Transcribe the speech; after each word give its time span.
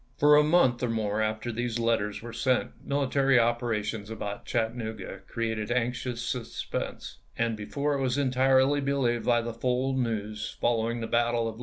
For 0.17 0.35
a 0.35 0.41
month 0.41 0.81
or 0.81 0.89
more 0.89 1.21
after 1.21 1.51
these 1.51 1.77
letters 1.77 2.23
were 2.23 2.33
sent 2.33 2.71
military 2.83 3.37
operations 3.37 4.09
about 4.09 4.45
Chattanooga 4.45 5.19
created 5.27 5.69
anxious 5.69 6.23
suspense; 6.23 7.19
and 7.37 7.55
before 7.55 7.93
it 7.93 8.01
was 8.01 8.17
entirely 8.17 8.79
re 8.79 8.79
TENNESSEE 8.79 8.79
FEEE 8.79 8.93
443 8.93 9.19
lieved 9.19 9.25
by 9.25 9.41
the 9.43 9.53
full 9.53 9.93
news 9.95 10.57
following 10.59 11.01
the 11.01 11.05
battle 11.05 11.47
of 11.47 11.59
ch. 11.59 11.59